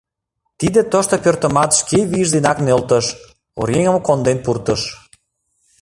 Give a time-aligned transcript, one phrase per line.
[0.59, 3.05] Тиде тошто пӧртымат шке вийже денак нӧлтыш,
[3.59, 4.81] оръеҥым конден пуртыш.